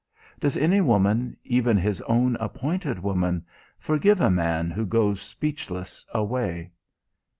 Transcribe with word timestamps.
Does 0.39 0.57
any 0.57 0.81
woman, 0.81 1.37
even 1.43 1.77
his 1.77 2.01
own 2.07 2.35
appointed 2.37 3.03
woman, 3.03 3.45
forgive 3.77 4.19
a 4.19 4.31
man 4.31 4.71
who 4.71 4.83
goes 4.83 5.21
speechless 5.21 6.07
away? 6.11 6.71